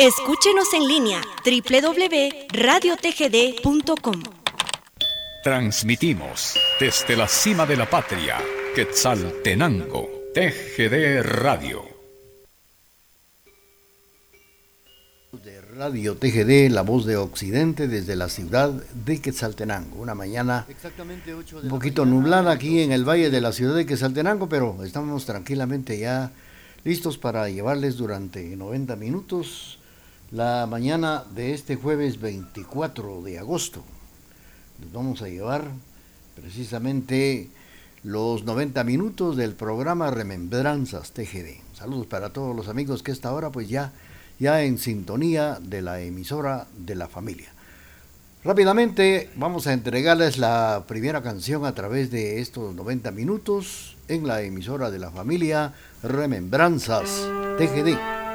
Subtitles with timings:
[0.00, 4.22] Escúchenos en línea www.radiotgd.com.
[5.44, 8.38] Transmitimos desde la cima de la patria,
[8.74, 11.82] Quetzaltenango, TGD Radio.
[15.32, 20.00] De Radio TGD, la voz de Occidente desde la ciudad de Quetzaltenango.
[20.00, 20.66] Una mañana
[21.62, 25.98] un poquito nublada aquí en el valle de la ciudad de Quetzaltenango, pero estamos tranquilamente
[25.98, 26.32] ya
[26.84, 29.76] listos para llevarles durante 90 minutos
[30.32, 33.82] la mañana de este jueves 24 de agosto.
[34.80, 35.64] Les vamos a llevar
[36.40, 37.50] precisamente
[38.04, 41.60] los 90 minutos del programa Remembranzas TGD.
[41.74, 43.92] Saludos para todos los amigos que esta hora pues ya,
[44.38, 47.52] ya en sintonía de la emisora de la familia.
[48.44, 54.42] Rápidamente vamos a entregarles la primera canción a través de estos 90 minutos en la
[54.42, 57.28] emisora de la familia Remembranzas
[57.58, 58.29] TGD.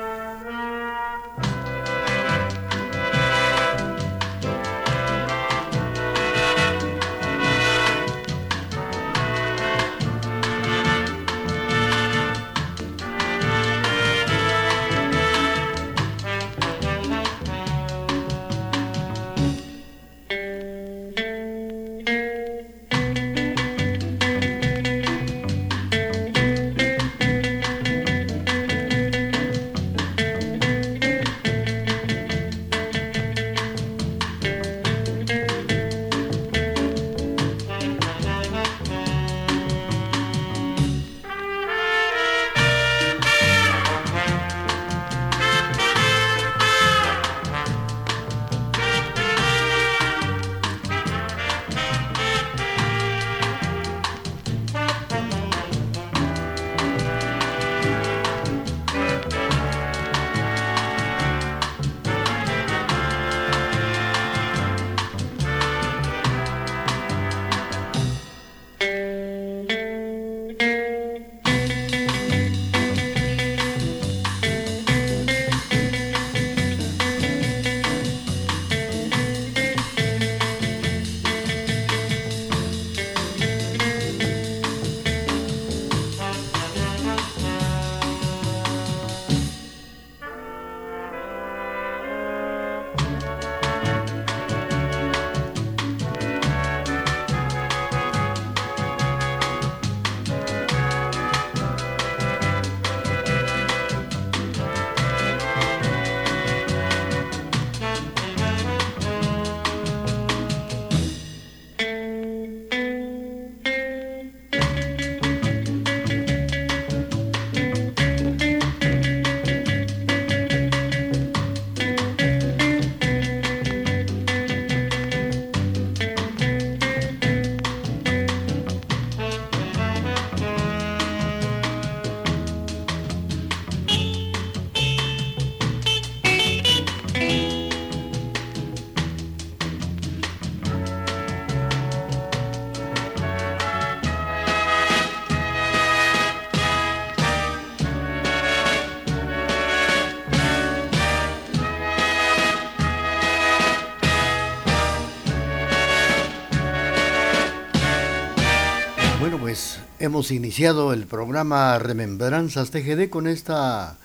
[160.05, 163.97] Hemos iniciado el programa Remembranzas TGD con esta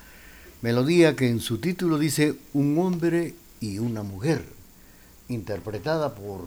[0.62, 4.42] melodía que en su título dice Un hombre y una mujer,
[5.28, 6.40] interpretada por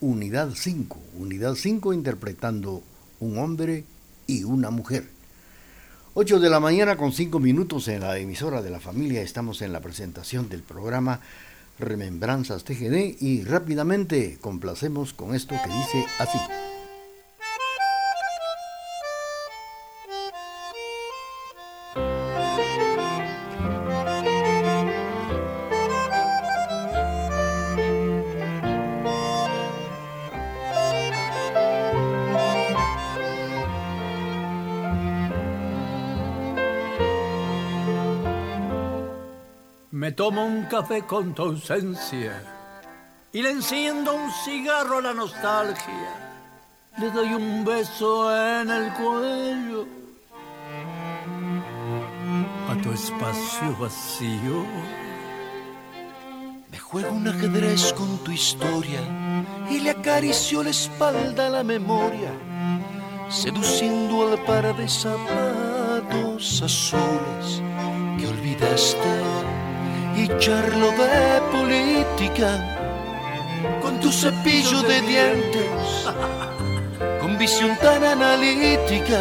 [0.00, 0.98] Unidad 5.
[1.18, 2.82] Unidad 5 interpretando
[3.20, 3.84] Un hombre
[4.26, 5.10] y una mujer.
[6.14, 9.20] 8 de la mañana con 5 minutos en la emisora de la familia.
[9.20, 11.20] Estamos en la presentación del programa
[11.78, 16.38] Remembranzas TGD y rápidamente complacemos con esto que dice así.
[40.18, 42.42] Tomo un café con tu ausencia
[43.32, 46.10] y le enciendo un cigarro a la nostalgia.
[46.98, 49.86] Le doy un beso en el cuello
[52.68, 54.66] a tu espacio vacío.
[56.72, 59.00] Me juego un ajedrez con tu historia
[59.70, 62.32] y le acaricio la espalda a la memoria,
[63.28, 67.62] seduciendo al par de zapatos azules
[68.18, 69.47] que olvidaste
[70.18, 72.50] y charlo de política
[73.80, 76.06] con tu cepillo de dientes,
[77.20, 79.20] con visión tan analítica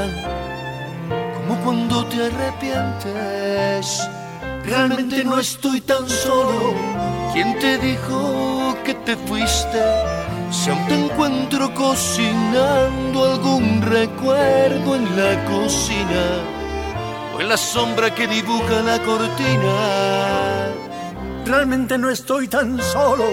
[1.36, 4.08] como cuando te arrepientes.
[4.66, 6.74] Realmente no estoy tan solo.
[7.34, 9.82] ¿Quién te dijo que te fuiste?
[10.52, 16.26] Si aún te encuentro cocinando algún recuerdo en la cocina
[17.36, 20.87] o en la sombra que dibuja la cortina.
[21.48, 23.24] Realmente no estoy tan solo.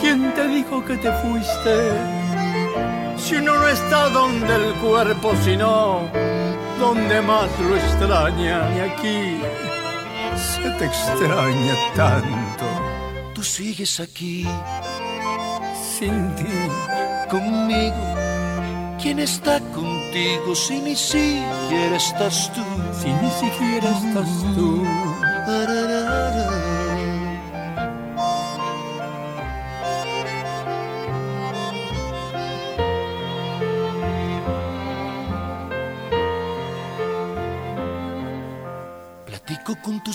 [0.00, 1.90] ¿Quién te dijo que te fuiste?
[3.16, 6.02] Si uno no está donde el cuerpo, sino
[6.78, 8.62] donde más lo extraña.
[8.76, 9.40] Y aquí
[10.36, 12.64] se te extraña tanto.
[13.34, 14.46] Tú sigues aquí,
[15.98, 16.46] sin ti,
[17.28, 18.14] conmigo.
[19.02, 22.62] ¿Quién está contigo si ni siquiera estás tú?
[23.00, 25.05] Si ni siquiera estás tú.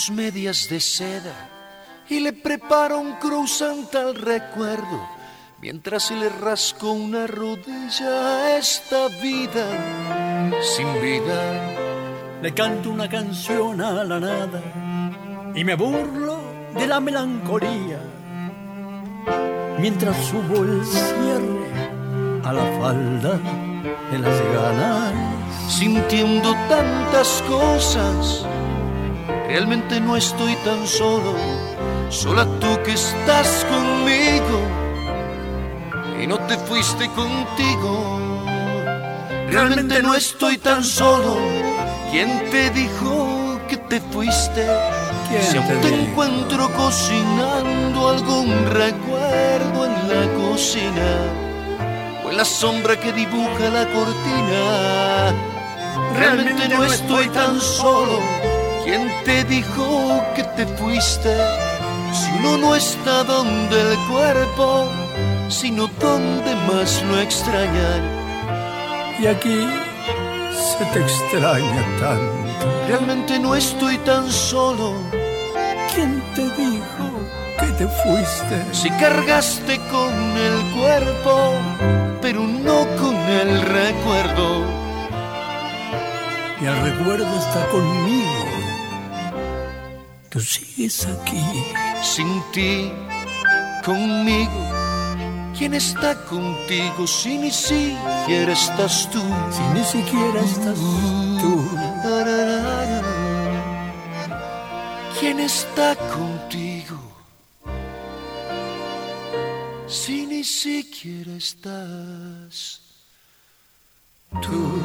[0.02, 1.50] Tus medias de seda
[2.10, 5.08] y le preparo un cruzante al recuerdo
[5.62, 9.66] mientras le rasco una rodilla a esta vida
[10.76, 12.42] sin vida.
[12.42, 16.40] Le canto una canción a la nada y me burlo
[16.74, 18.00] de la melancolía
[19.78, 23.40] mientras subo el cierre a la falda
[24.12, 25.14] de las ganas.
[25.70, 28.46] Sintiendo tantas cosas
[29.52, 31.36] Realmente no estoy tan solo,
[32.10, 34.62] sola tú que estás conmigo
[36.24, 38.40] y no te fuiste contigo.
[39.50, 41.36] Realmente no estoy tan solo,
[42.12, 44.66] ¿quién te dijo que te fuiste?
[45.42, 51.12] Si aún te encuentro cocinando algún recuerdo en la cocina
[52.24, 55.34] o en la sombra que dibuja la cortina.
[56.18, 58.51] Realmente no estoy tan solo
[58.92, 61.34] ¿Quién te dijo que te fuiste?
[62.12, 64.92] Si uno no está donde el cuerpo,
[65.48, 68.02] sino donde más lo extrañan.
[69.18, 69.66] Y aquí
[70.52, 72.68] se te extraña tanto.
[72.90, 74.96] Realmente no estoy tan solo.
[75.96, 77.06] ¿Quién te dijo
[77.62, 78.58] que te fuiste?
[78.74, 81.54] Si cargaste con el cuerpo,
[82.22, 84.66] pero no con el recuerdo.
[86.60, 88.51] Y el recuerdo está conmigo
[90.32, 91.44] tú sigues aquí.
[92.02, 92.92] Sin ti,
[93.86, 94.62] conmigo.
[95.56, 99.22] ¿Quién está contigo si ni siquiera estás tú?
[99.56, 100.80] Si ni siquiera estás
[101.42, 101.54] tú.
[105.20, 107.00] ¿Quién está contigo?
[109.88, 112.82] Si ni siquiera estás
[114.42, 114.82] tú.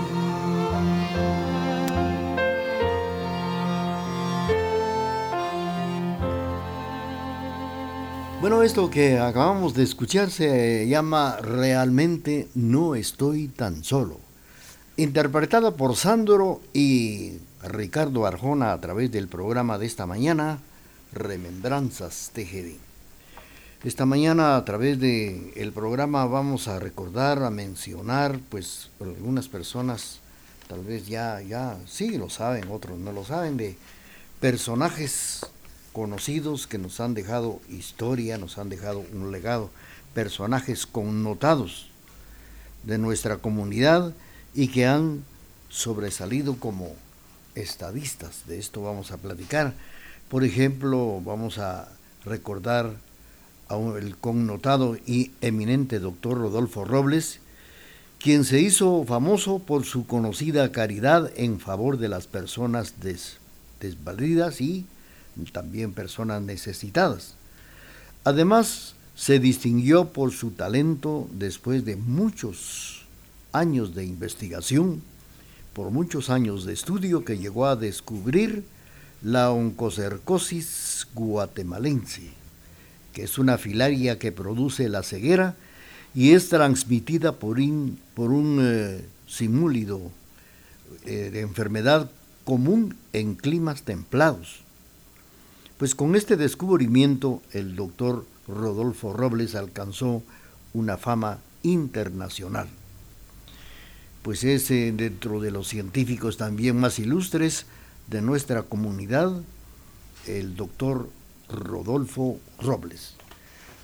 [8.46, 14.20] Bueno, esto que acabamos de escuchar se llama Realmente no estoy tan solo.
[14.96, 20.60] Interpretada por Sandro y Ricardo Arjona a través del programa de esta mañana,
[21.12, 22.76] Remembranzas TGD.
[23.82, 30.20] Esta mañana a través del el programa vamos a recordar, a mencionar, pues algunas personas
[30.68, 33.76] tal vez ya, ya sí lo saben, otros no lo saben, de
[34.38, 35.40] personajes
[35.96, 39.70] conocidos que nos han dejado historia, nos han dejado un legado,
[40.12, 41.88] personajes connotados
[42.82, 44.12] de nuestra comunidad
[44.54, 45.24] y que han
[45.70, 46.94] sobresalido como
[47.54, 48.42] estadistas.
[48.46, 49.72] De esto vamos a platicar.
[50.28, 51.88] Por ejemplo, vamos a
[52.26, 52.94] recordar
[53.68, 57.40] al connotado y eminente doctor Rodolfo Robles,
[58.18, 62.96] quien se hizo famoso por su conocida caridad en favor de las personas
[63.80, 64.86] desvalidas y
[65.52, 67.34] también personas necesitadas.
[68.24, 73.06] Además, se distinguió por su talento después de muchos
[73.52, 75.02] años de investigación,
[75.72, 78.64] por muchos años de estudio que llegó a descubrir
[79.22, 82.30] la oncocercosis guatemalense,
[83.12, 85.56] que es una filaria que produce la ceguera
[86.14, 87.58] y es transmitida por,
[88.14, 90.00] por un eh, simúlido
[91.04, 92.10] eh, de enfermedad
[92.44, 94.65] común en climas templados.
[95.78, 100.22] Pues con este descubrimiento el doctor Rodolfo Robles alcanzó
[100.72, 102.66] una fama internacional.
[104.22, 107.66] Pues es eh, dentro de los científicos también más ilustres
[108.06, 109.30] de nuestra comunidad,
[110.26, 111.10] el doctor
[111.50, 113.14] Rodolfo Robles.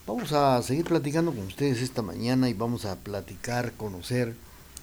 [0.06, 4.34] Vamos a seguir platicando con ustedes esta mañana y vamos a platicar, conocer,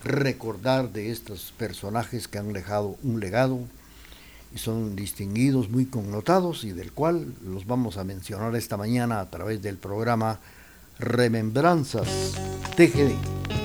[0.03, 3.61] recordar de estos personajes que han dejado un legado
[4.53, 9.29] y son distinguidos, muy connotados y del cual los vamos a mencionar esta mañana a
[9.29, 10.39] través del programa
[10.97, 12.33] Remembranzas
[12.75, 13.58] TGD.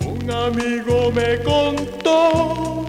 [0.00, 2.86] Un amigo me contó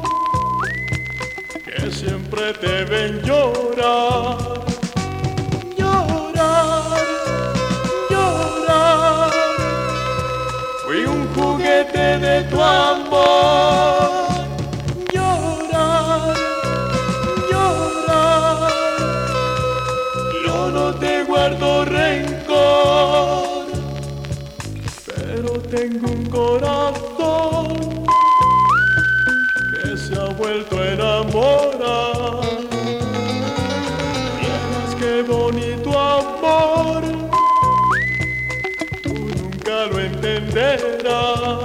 [1.66, 4.38] que siempre te ven llorar.
[5.78, 6.84] Llorar,
[8.10, 9.32] llorar.
[10.86, 12.95] Fui un juguete de tu amor.
[40.26, 41.60] Entenderás.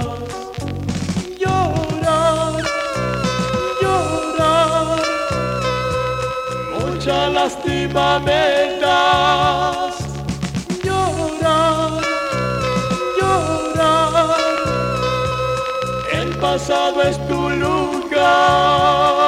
[1.39, 2.63] Llorar,
[3.81, 5.01] llorar
[6.79, 9.95] mucha lástima me das.
[10.83, 12.01] Llorar,
[13.19, 14.37] llorar,
[16.13, 19.20] el pasado es tu lugar.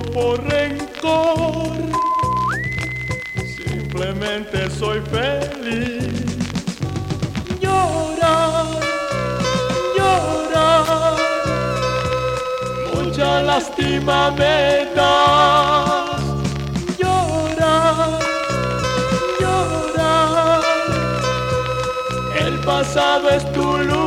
[0.00, 1.72] Por rencor,
[3.56, 6.12] simplemente soy feliz.
[7.60, 8.66] Llorar,
[9.96, 11.16] llorar,
[12.94, 16.22] mucha lástima me das.
[16.98, 18.18] Llorar,
[19.40, 20.60] llorar,
[22.38, 24.01] el pasado es tu lugar.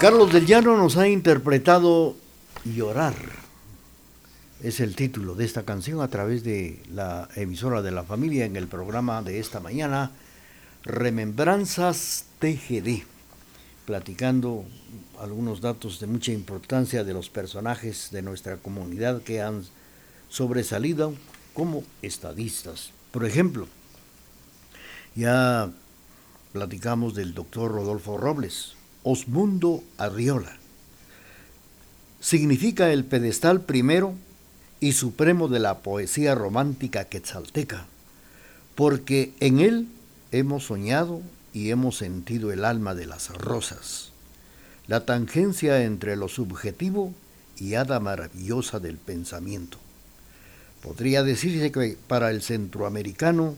[0.00, 2.16] Carlos del Llano nos ha interpretado
[2.64, 3.14] Llorar.
[4.62, 8.56] Es el título de esta canción a través de la emisora de la familia en
[8.56, 10.12] el programa de esta mañana,
[10.84, 13.02] Remembranzas TGD,
[13.84, 14.64] platicando
[15.20, 19.64] algunos datos de mucha importancia de los personajes de nuestra comunidad que han
[20.30, 21.12] sobresalido
[21.52, 22.92] como estadistas.
[23.12, 23.68] Por ejemplo,
[25.14, 25.70] ya
[26.54, 30.56] platicamos del doctor Rodolfo Robles, Osmundo Arriola.
[32.20, 34.14] Significa el pedestal primero
[34.78, 37.86] y supremo de la poesía romántica quetzalteca,
[38.74, 39.88] porque en él
[40.32, 41.22] hemos soñado
[41.54, 44.12] y hemos sentido el alma de las rosas,
[44.86, 47.14] la tangencia entre lo subjetivo
[47.58, 49.78] y hada maravillosa del pensamiento.
[50.82, 53.54] Podría decirse que para el centroamericano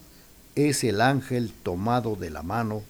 [0.54, 2.84] es el ángel tomado de la mano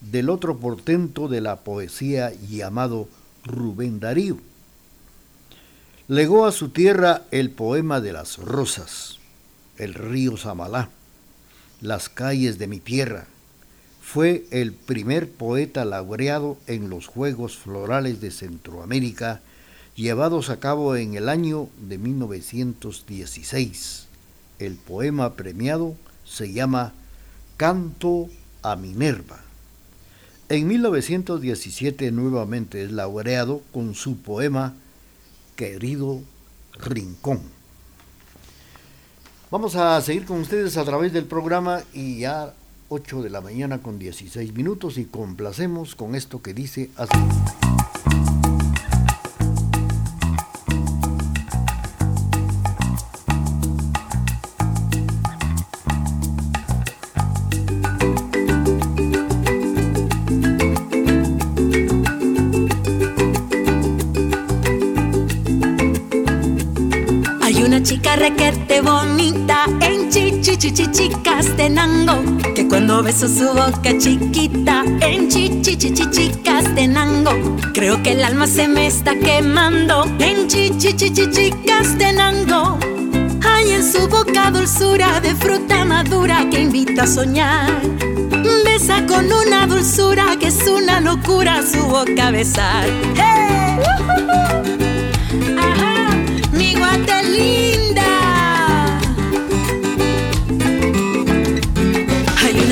[0.00, 3.08] del otro portento de la poesía llamado
[3.44, 4.38] Rubén Darío.
[6.06, 9.18] Legó a su tierra el poema de las rosas,
[9.76, 10.90] el río Samalá,
[11.80, 13.26] las calles de mi tierra.
[14.00, 19.42] Fue el primer poeta laureado en los Juegos Florales de Centroamérica
[19.96, 24.06] llevados a cabo en el año de 1916.
[24.60, 26.94] El poema premiado se llama
[27.56, 28.30] Canto
[28.62, 29.47] a Minerva.
[30.50, 34.74] En 1917 nuevamente es laureado con su poema
[35.56, 36.22] Querido
[36.72, 37.42] Rincón.
[39.50, 42.54] Vamos a seguir con ustedes a través del programa y ya
[42.88, 47.18] 8 de la mañana con 16 minutos y complacemos con esto que dice así.
[68.28, 72.22] Requete bonita en Chichichichicastenango
[72.54, 77.32] Que cuando beso su boca chiquita en Chichichichicastenango
[77.72, 82.78] Creo que el alma se me está quemando en Chichichichicastenango
[83.46, 87.80] Hay en su boca dulzura de fruta madura que invita a soñar.
[88.64, 92.84] Besa con una dulzura que es una locura su boca besar.
[93.14, 93.38] ¡Hey!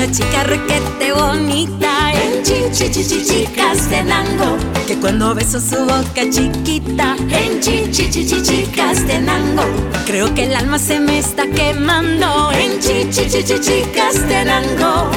[0.07, 9.63] Una chica requete bonita en Chichichichicastenango Que cuando beso su boca chiquita en Chichichichicastenango
[10.05, 15.11] Creo que el alma se me está quemando en Chichichichicastenango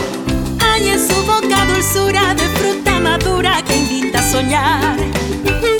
[0.60, 4.96] Hay en su boca dulzura de fruta madura que invita a soñar.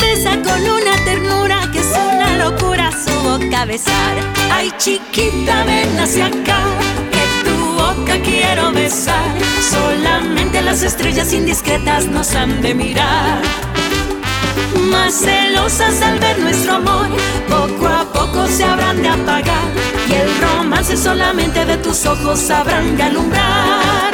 [0.00, 4.16] Besa con una ternura que es una locura su boca besar.
[4.52, 6.60] Ay chiquita ven hacia acá
[8.00, 9.36] boca quiero besar.
[9.60, 13.42] Solamente las estrellas indiscretas nos han de mirar.
[14.90, 17.08] Más celosas al ver nuestro amor,
[17.48, 19.70] poco a poco se habrán de apagar.
[20.08, 24.09] Y el romance solamente de tus ojos sabrán de alumbrar.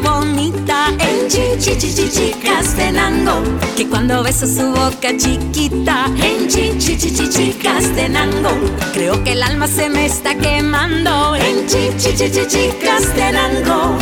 [0.00, 3.42] Bonita en Chichichichicastenango
[3.76, 8.50] Que cuando beso su boca chiquita en Chichichichicastenango
[8.92, 13.96] Creo que el alma se me está quemando en Chichichichicastenango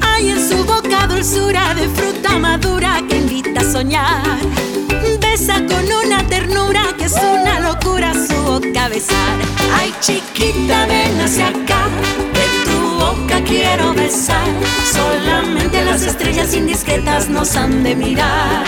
[0.00, 4.38] Hay en su boca dulzura de fruta madura que invita a soñar
[5.20, 9.38] Besa con una ternura que es una locura su boca besar
[9.74, 11.86] Ay chiquita ven hacia acá
[13.16, 14.46] boca quiero besar.
[14.92, 18.64] Solamente las estrellas indiscretas nos han de mirar.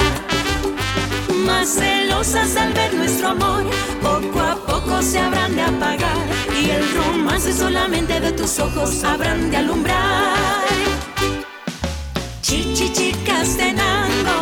[1.44, 3.64] Más celosas al ver nuestro amor,
[4.02, 6.26] poco a poco se habrán de apagar.
[6.60, 10.66] Y el romance solamente de tus ojos habrán de alumbrar.
[12.42, 14.38] Chichichicas de Nango,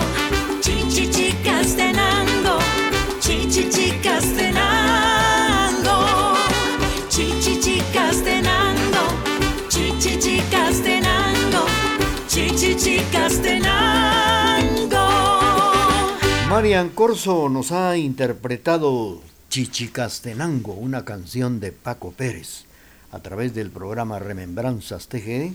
[16.76, 22.66] Marian Corso nos ha interpretado Chichicastenango, una canción de Paco Pérez,
[23.12, 25.54] a través del programa Remembranzas TGD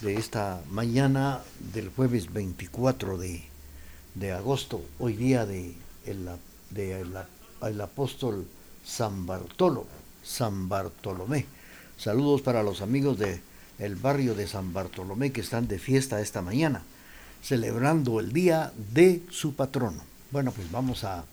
[0.00, 5.76] de esta mañana del jueves 24 de, agosto, hoy día de,
[6.06, 6.28] el,
[6.70, 7.06] de
[7.62, 8.44] el apóstol
[8.84, 9.86] San Bartolo,
[10.24, 11.46] San Bartolomé.
[11.96, 13.40] Saludos para los amigos de
[13.78, 16.82] el barrio de San Bartolomé que están de fiesta esta mañana,
[17.44, 20.10] celebrando el día de su patrono.
[20.32, 21.26] Bueno, pues vamos a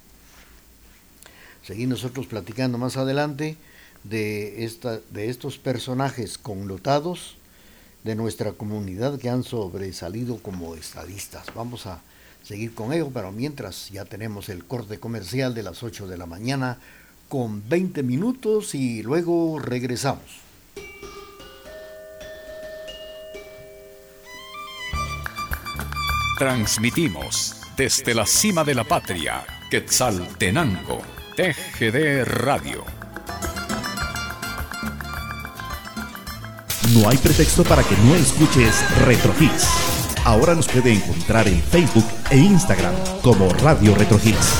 [1.66, 3.56] seguir nosotros platicando más adelante
[4.04, 7.38] de, esta, de estos personajes connotados
[8.04, 11.46] de nuestra comunidad que han sobresalido como estadistas.
[11.56, 12.02] Vamos a
[12.44, 16.26] seguir con ello, pero mientras ya tenemos el corte comercial de las 8 de la
[16.26, 16.78] mañana
[17.30, 20.42] con 20 minutos y luego regresamos.
[26.38, 31.02] Transmitimos desde la cima de la patria, Quetzaltenango,
[31.38, 32.84] TGD Radio.
[36.94, 39.66] No hay pretexto para que no escuches Retro Hits.
[40.26, 44.56] Ahora nos puede encontrar en Facebook e Instagram como Radio Retro Hits.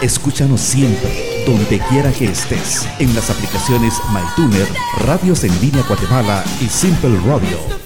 [0.00, 4.68] Escúchanos siempre, donde quiera que estés, en las aplicaciones MyTuner,
[5.04, 7.83] Radios en Línea Guatemala y Simple Radio.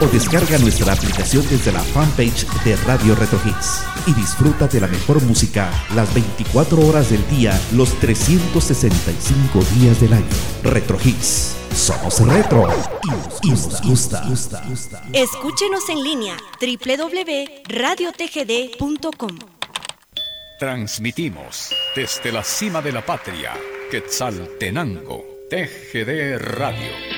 [0.00, 4.86] O descarga nuestra aplicación desde la fanpage de Radio Retro Hits y disfruta de la
[4.86, 10.24] mejor música las 24 horas del día, los 365 días del año.
[10.62, 11.56] Retro Hits.
[11.74, 12.68] Somos retro
[13.42, 14.22] y nos gusta.
[15.12, 19.38] Escúchenos en línea www.radiotgd.com.
[20.58, 23.54] Transmitimos desde la cima de la patria,
[23.90, 27.13] Quetzaltenango, TGD Radio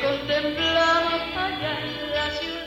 [0.00, 2.57] contemplamos allá en la ciudad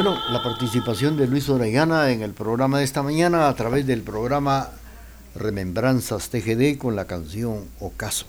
[0.00, 4.02] Bueno, la participación de Luis Orellana en el programa de esta mañana a través del
[4.02, 4.70] programa
[5.34, 8.26] Remembranzas TGD con la canción Ocaso.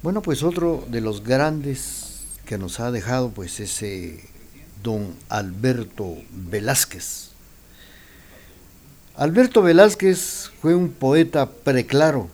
[0.00, 4.22] Bueno, pues otro de los grandes que nos ha dejado pues ese
[4.80, 7.30] don Alberto Velázquez.
[9.16, 12.28] Alberto Velázquez fue un poeta preclaro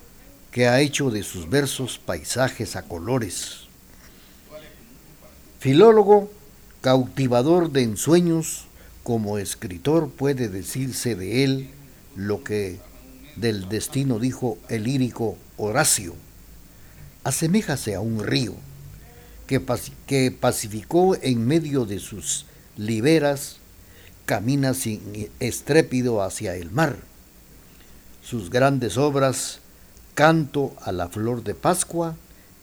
[0.51, 3.61] que ha hecho de sus versos paisajes a colores.
[5.59, 6.31] Filólogo,
[6.85, 8.67] cautivador de ensueños,
[9.05, 11.71] como escritor puede decirse de él
[12.15, 12.79] lo que
[13.37, 16.15] del destino dijo el lírico Horacio,
[17.25, 18.53] aseméjase a un río
[19.47, 19.63] que,
[20.07, 22.45] que pacificó en medio de sus
[22.77, 23.57] liberas,
[24.27, 26.99] camina sin estrépido hacia el mar.
[28.23, 29.61] Sus grandes obras,
[30.13, 32.15] Canto a la Flor de Pascua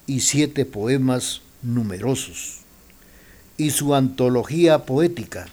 [0.05, 2.60] y siete poemas numerosos,
[3.61, 5.45] y su antología poética,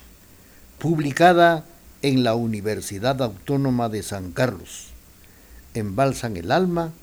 [0.79, 1.67] publicada
[2.01, 4.87] en la Universidad Autónoma de San Carlos
[5.75, 6.95] embalsan el alma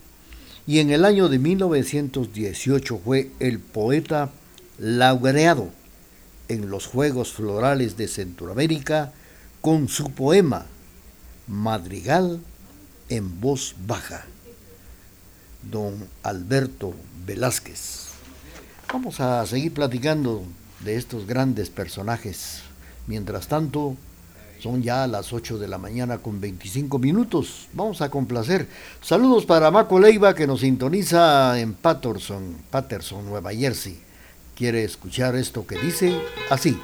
[0.65, 4.32] y en el año de 1918 fue el poeta
[4.80, 5.70] laureado
[6.48, 9.13] en los Juegos Florales de Centroamérica
[9.62, 10.65] con su poema
[11.46, 12.41] Madrigal
[13.10, 14.26] en voz baja.
[15.72, 16.96] Don Alberto
[17.28, 18.08] Velázquez.
[18.91, 20.44] Vamos a seguir platicando
[20.82, 22.62] de estos grandes personajes.
[23.08, 23.96] Mientras tanto,
[24.60, 27.68] son ya las 8 de la mañana con 25 minutos.
[27.74, 28.68] Vamos a complacer.
[29.02, 34.00] Saludos para Maco Leiva que nos sintoniza en Patterson, Patterson, Nueva Jersey.
[34.56, 36.80] Quiere escuchar esto que dice así.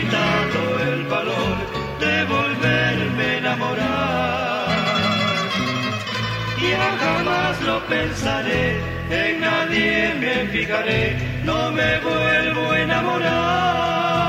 [0.00, 0.60] Quitado
[0.92, 1.56] el valor
[2.00, 4.66] de volverme a enamorar.
[6.62, 8.80] Ya jamás lo pensaré,
[9.10, 14.25] en nadie me fijaré, no me vuelvo a enamorar.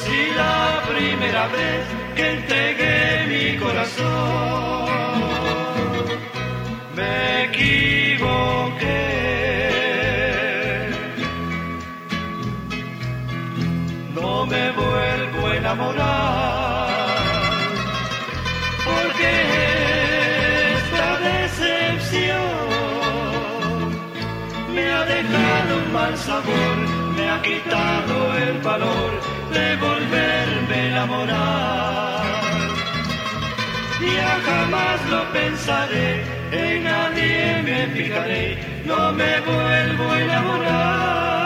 [0.00, 1.82] Si la primera vez
[2.16, 4.88] que entregué mi corazón
[6.96, 9.02] me equivoqué.
[14.14, 16.17] No me vuelvo a enamorar
[26.16, 26.76] sabor,
[27.16, 29.10] me ha quitado el valor
[29.52, 32.22] de volverme a enamorar.
[34.00, 41.37] Ya jamás lo pensaré, en nadie me fijaré, no me vuelvo a enamorar.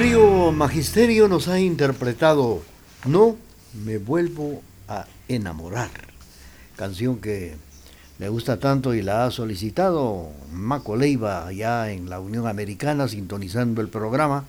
[0.00, 2.62] Trío Magisterio nos ha interpretado
[3.04, 3.36] No
[3.84, 5.90] me vuelvo a enamorar,
[6.74, 7.54] canción que
[8.18, 13.82] le gusta tanto y la ha solicitado Maco Leiva allá en la Unión Americana sintonizando
[13.82, 14.46] el programa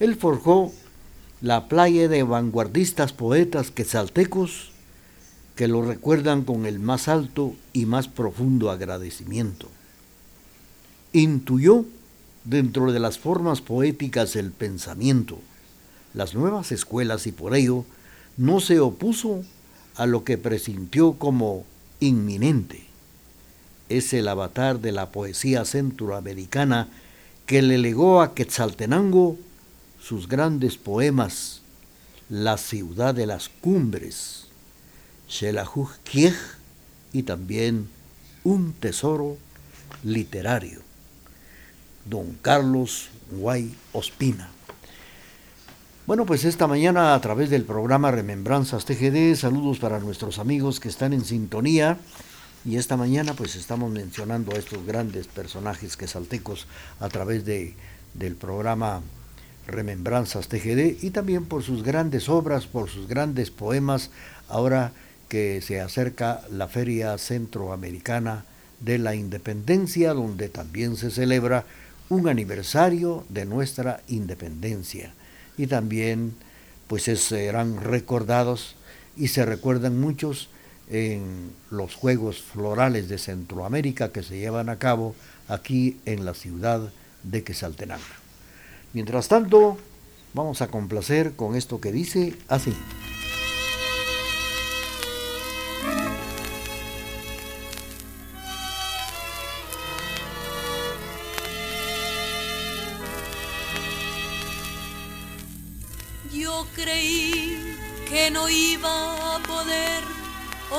[0.00, 0.72] Él forjó
[1.40, 4.72] la playa de vanguardistas poetas quetzaltecos
[5.58, 9.68] que lo recuerdan con el más alto y más profundo agradecimiento.
[11.12, 11.84] Intuyó
[12.44, 15.40] dentro de las formas poéticas el pensamiento,
[16.14, 17.84] las nuevas escuelas y por ello
[18.36, 19.42] no se opuso
[19.96, 21.64] a lo que presintió como
[21.98, 22.86] inminente.
[23.88, 26.86] Es el avatar de la poesía centroamericana
[27.46, 29.36] que le legó a Quetzaltenango
[30.00, 31.62] sus grandes poemas
[32.28, 34.37] La ciudad de las cumbres,
[35.28, 36.34] Xelajuj Kiej
[37.12, 37.88] y también
[38.44, 39.36] Un tesoro
[40.02, 40.80] literario.
[42.04, 44.48] Don Carlos Guay Ospina.
[46.06, 50.88] Bueno, pues esta mañana a través del programa Remembranzas TGD, saludos para nuestros amigos que
[50.88, 51.98] están en sintonía.
[52.64, 56.66] Y esta mañana pues estamos mencionando a estos grandes personajes quesaltecos
[57.00, 57.74] a través de,
[58.14, 59.02] del programa
[59.66, 64.10] Remembranzas TGD y también por sus grandes obras, por sus grandes poemas,
[64.48, 64.92] ahora
[65.28, 68.44] que se acerca la Feria Centroamericana
[68.80, 71.64] de la Independencia, donde también se celebra
[72.08, 75.12] un aniversario de nuestra independencia
[75.58, 76.34] y también
[76.86, 78.76] pues serán recordados
[79.16, 80.48] y se recuerdan muchos
[80.88, 85.14] en los Juegos Florales de Centroamérica que se llevan a cabo
[85.48, 86.92] aquí en la ciudad
[87.24, 88.04] de Quesaltenango.
[88.94, 89.76] Mientras tanto,
[90.32, 92.72] vamos a complacer con esto que dice así.
[108.38, 108.96] No iba
[109.34, 110.00] a poder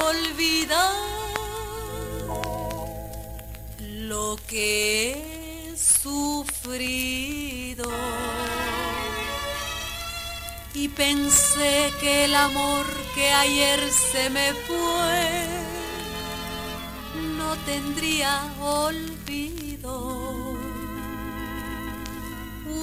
[0.07, 0.93] olvidar
[4.11, 4.67] lo que
[5.11, 7.89] he sufrido.
[10.73, 13.79] Y pensé que el amor que ayer
[14.11, 15.23] se me fue
[17.39, 19.93] no tendría olvido.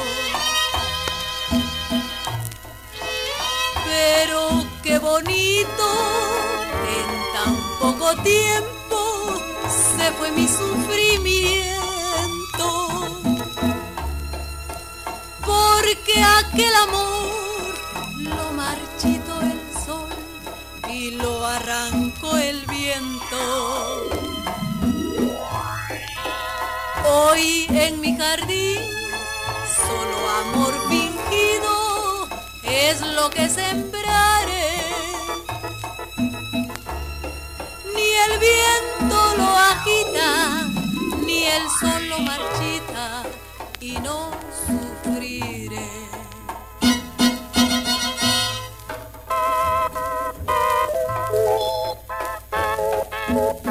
[3.87, 5.87] Pero qué bonito,
[6.97, 9.41] en tan poco tiempo
[9.97, 11.74] se fue mi sufrimiento.
[15.85, 17.75] Porque aquel amor
[18.17, 20.09] lo marchito el sol
[20.89, 24.09] y lo arrancó el viento.
[27.07, 28.81] Hoy en mi jardín
[29.85, 32.29] solo amor fingido
[32.63, 34.81] es lo que sembraré.
[37.93, 40.67] Ni el viento lo agita,
[41.27, 43.23] ni el sol lo marchita
[43.79, 44.31] y no
[53.35, 53.64] Pero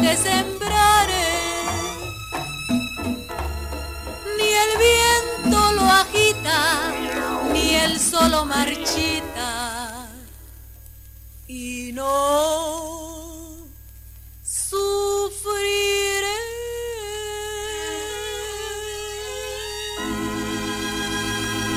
[0.00, 1.28] que sembraré.
[4.36, 6.92] Ni el viento lo agita,
[7.52, 10.08] ni el sol lo marchita.
[11.46, 13.66] Y no
[14.42, 15.88] sufriré.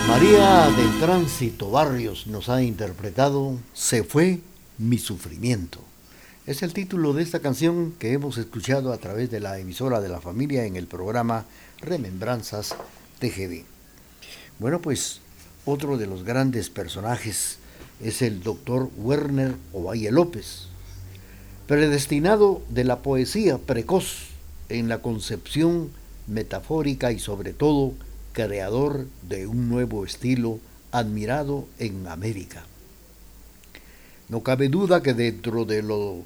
[0.07, 4.41] María del Tránsito Barrios nos ha interpretado Se fue
[4.77, 5.79] mi sufrimiento.
[6.47, 10.09] Es el título de esta canción que hemos escuchado a través de la emisora de
[10.09, 11.45] la familia en el programa
[11.81, 12.73] Remembranzas
[13.19, 13.61] TGD.
[14.57, 15.21] Bueno, pues
[15.65, 17.59] otro de los grandes personajes
[18.03, 20.63] es el doctor Werner Ovalle López,
[21.67, 24.29] predestinado de la poesía precoz
[24.69, 25.91] en la concepción
[26.25, 27.93] metafórica y sobre todo
[28.33, 30.57] creador de un nuevo estilo
[30.91, 32.63] admirado en América.
[34.31, 36.23] No cabe duda que dentro de lo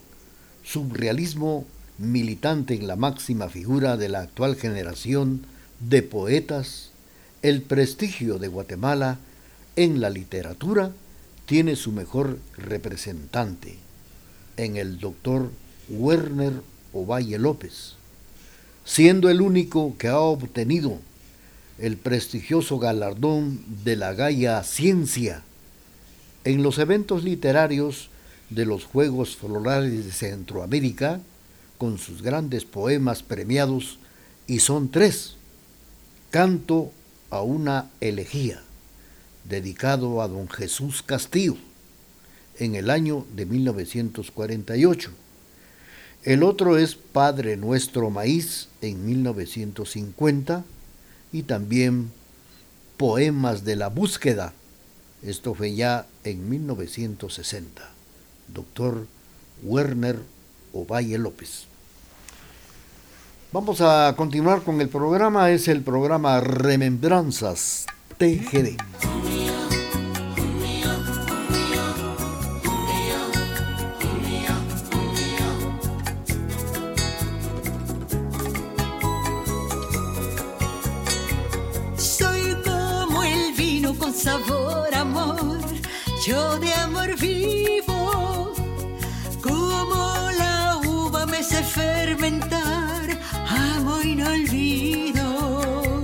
[0.63, 1.65] surrealismo
[1.97, 5.41] militante en la máxima figura de la actual generación
[5.79, 6.91] de poetas,
[7.41, 9.17] el prestigio de Guatemala
[9.75, 10.91] en la literatura
[11.47, 13.79] tiene su mejor representante,
[14.55, 15.49] en el doctor
[15.89, 16.53] Werner
[16.93, 17.95] Ovalle López,
[18.85, 20.99] siendo el único que ha obtenido
[21.79, 25.41] el prestigioso galardón de la Gaya Ciencia
[26.45, 28.09] en los eventos literarios
[28.49, 31.19] de los Juegos Florales de Centroamérica
[31.77, 33.99] con sus grandes poemas premiados
[34.47, 35.35] y son tres.
[36.29, 36.91] Canto
[37.31, 38.61] a una elegía,
[39.43, 41.57] dedicado a don Jesús Castillo
[42.59, 45.11] en el año de 1948.
[46.23, 50.63] El otro es Padre Nuestro Maíz en 1950
[51.31, 52.11] y también
[52.97, 54.53] Poemas de la Búsqueda.
[55.25, 57.81] Esto fue ya en 1960.
[58.53, 59.07] Doctor
[59.63, 60.19] Werner
[60.71, 61.65] Ovalle López.
[63.51, 67.87] Vamos a continuar con el programa, es el programa Remembranzas
[68.19, 68.77] TGD.
[92.25, 96.01] Fermentar, amo y no olvido.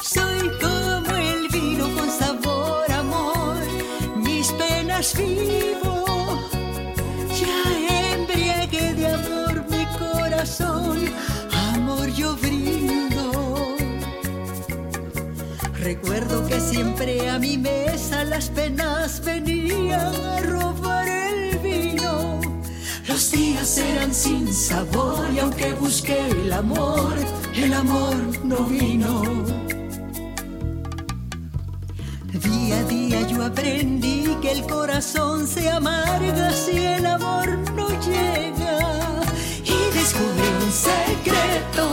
[0.00, 3.58] Soy como el vino con sabor amor,
[4.16, 6.04] mis penas vivo,
[7.40, 10.98] ya embriagué de amor mi corazón,
[11.74, 13.76] amor yo brindo.
[15.80, 20.75] Recuerdo que siempre a mi mesa las penas venían a robar
[23.66, 27.14] días eran sin sabor y aunque busqué el amor,
[27.54, 28.14] el amor
[28.44, 29.22] no vino.
[32.32, 38.78] Día a día yo aprendí que el corazón se amarga si el amor no llega.
[39.64, 41.84] Y descubrí un secreto,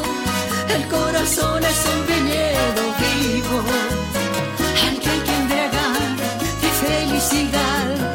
[0.75, 3.57] el corazón es un viñedo vivo.
[4.85, 6.17] Al que hay que embriagar
[6.61, 8.12] de felicidad,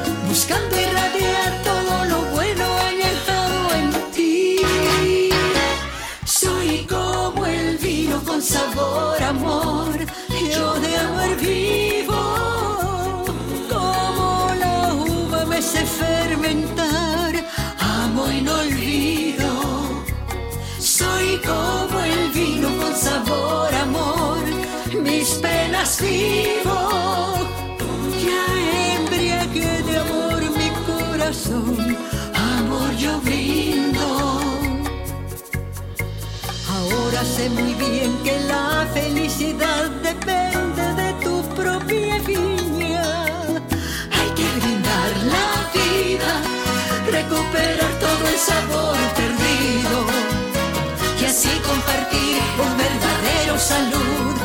[23.08, 24.44] sabor amor,
[25.06, 26.78] mis penas vivo.
[28.26, 28.44] Ya
[28.96, 31.76] embriagué de amor mi corazón,
[32.56, 34.06] amor yo brindo.
[36.76, 43.08] Ahora sé muy bien que la felicidad depende de tu propia viña.
[44.16, 46.32] Hay que brindar la vida,
[47.18, 49.96] recuperar todo el sabor perdido
[51.20, 52.18] y así compartir
[52.58, 52.77] verdadero
[53.58, 54.37] salud,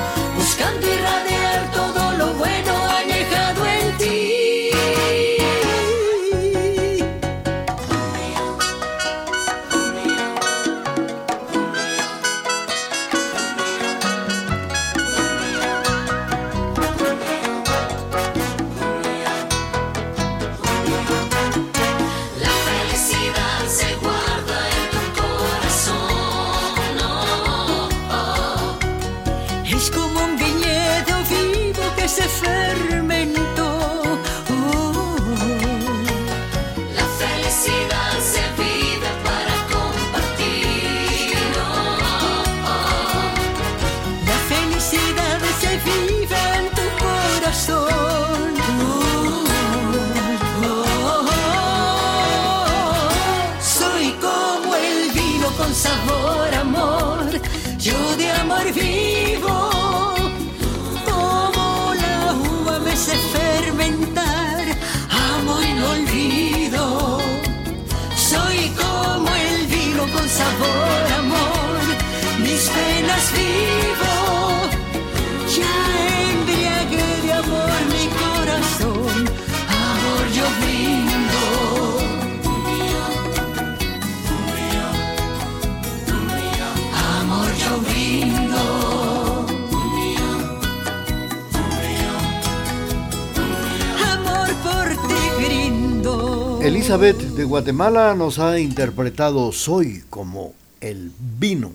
[96.84, 101.72] Elizabeth de Guatemala nos ha interpretado Soy como el vino.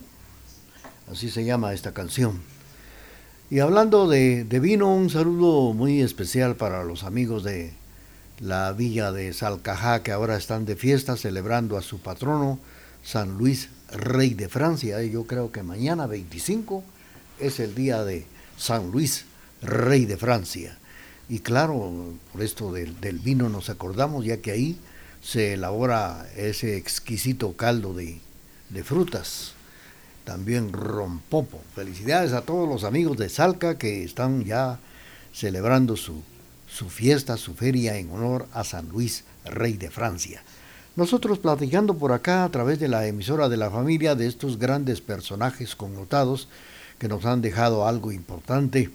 [1.11, 2.43] Así se llama esta canción.
[3.49, 7.73] Y hablando de, de vino, un saludo muy especial para los amigos de
[8.39, 12.59] la villa de Salcajá que ahora están de fiesta celebrando a su patrono
[13.03, 15.03] San Luis, rey de Francia.
[15.03, 16.85] Y yo creo que mañana 25
[17.41, 18.27] es el día de
[18.59, 19.25] San Luis,
[19.63, 20.77] rey de Francia.
[21.31, 24.79] Y claro, por esto del, del vino nos acordamos, ya que ahí
[25.23, 28.21] se elabora ese exquisito caldo de,
[28.71, 29.53] de frutas.
[30.25, 31.61] También rompopo.
[31.75, 34.79] Felicidades a todos los amigos de Salca que están ya
[35.33, 36.23] celebrando su,
[36.69, 40.43] su fiesta, su feria en honor a San Luis, rey de Francia.
[40.97, 45.01] Nosotros platicando por acá a través de la emisora de la familia de estos grandes
[45.01, 46.49] personajes connotados
[46.99, 48.91] que nos han dejado algo importante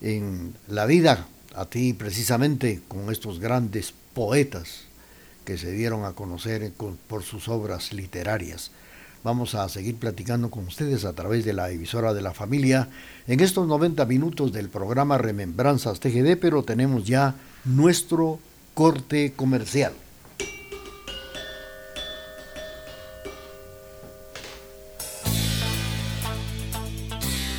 [0.00, 4.86] en la vida, a ti precisamente con estos grandes poetas
[5.44, 8.70] que se dieron a conocer con- por sus obras literarias.
[9.22, 12.88] Vamos a seguir platicando con ustedes a través de la emisora de la familia
[13.26, 17.34] en estos 90 minutos del programa Remembranzas TGD, pero tenemos ya
[17.64, 18.38] nuestro
[18.74, 19.92] corte comercial.